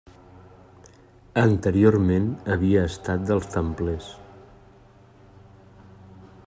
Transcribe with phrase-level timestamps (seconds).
[1.41, 4.09] Anteriorment havia estat dels templers.